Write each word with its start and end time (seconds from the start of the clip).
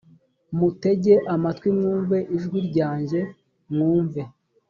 mutege 0.57 1.13
amatwi 1.33 1.69
mwumve 1.77 2.17
ijwi 2.35 2.59
ryanjye 2.69 3.19
mwumve 3.73 4.21